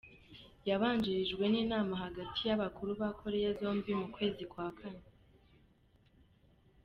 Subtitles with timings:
[0.69, 5.05] Yabanjirijwe n'inama hagati y'abakuru ba Korea zombi mu kwezi kwa kane.